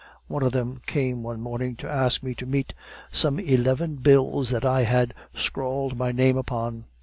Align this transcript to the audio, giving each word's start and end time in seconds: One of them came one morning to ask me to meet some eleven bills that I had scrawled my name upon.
One 0.27 0.41
of 0.41 0.51
them 0.51 0.81
came 0.87 1.21
one 1.21 1.39
morning 1.41 1.75
to 1.75 1.87
ask 1.87 2.23
me 2.23 2.33
to 2.33 2.47
meet 2.47 2.73
some 3.11 3.37
eleven 3.37 3.97
bills 3.97 4.49
that 4.49 4.65
I 4.65 4.81
had 4.81 5.13
scrawled 5.35 5.95
my 5.95 6.11
name 6.11 6.37
upon. 6.37 6.85